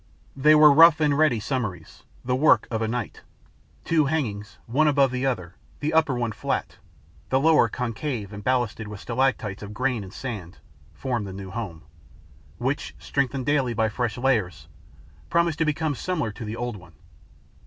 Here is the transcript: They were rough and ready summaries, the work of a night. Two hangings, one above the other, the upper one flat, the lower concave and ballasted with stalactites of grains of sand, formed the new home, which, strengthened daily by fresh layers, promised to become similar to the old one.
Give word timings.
They 0.35 0.55
were 0.55 0.73
rough 0.73 0.99
and 0.99 1.15
ready 1.15 1.39
summaries, 1.39 2.05
the 2.25 2.35
work 2.35 2.67
of 2.71 2.81
a 2.81 2.87
night. 2.87 3.21
Two 3.85 4.05
hangings, 4.05 4.57
one 4.65 4.87
above 4.87 5.11
the 5.11 5.27
other, 5.27 5.53
the 5.79 5.93
upper 5.93 6.15
one 6.15 6.31
flat, 6.31 6.77
the 7.29 7.39
lower 7.39 7.69
concave 7.69 8.33
and 8.33 8.43
ballasted 8.43 8.87
with 8.87 8.99
stalactites 8.99 9.61
of 9.61 9.75
grains 9.75 10.03
of 10.05 10.15
sand, 10.15 10.57
formed 10.91 11.27
the 11.27 11.33
new 11.33 11.51
home, 11.51 11.83
which, 12.57 12.95
strengthened 12.97 13.45
daily 13.45 13.75
by 13.75 13.89
fresh 13.89 14.17
layers, 14.17 14.67
promised 15.29 15.59
to 15.59 15.65
become 15.65 15.93
similar 15.93 16.31
to 16.31 16.45
the 16.45 16.55
old 16.55 16.77
one. 16.77 16.93